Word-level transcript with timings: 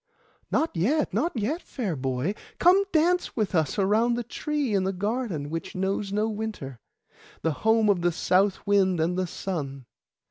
'Not 0.49 0.75
yet, 0.75 1.13
not 1.13 1.37
yet, 1.37 1.61
fair 1.61 1.95
boy; 1.95 2.33
come 2.57 2.85
dance 2.91 3.35
with 3.35 3.53
us 3.53 3.77
around 3.77 4.15
the 4.15 4.23
tree 4.23 4.73
in 4.73 4.83
the 4.83 4.93
garden 4.93 5.51
which 5.51 5.75
knows 5.75 6.11
no 6.11 6.27
winter, 6.27 6.79
the 7.43 7.51
home 7.61 7.87
of 7.87 8.01
the 8.01 8.11
south 8.11 8.65
wind 8.65 8.99
and 8.99 9.15
the 9.15 9.27
sun. 9.27 9.85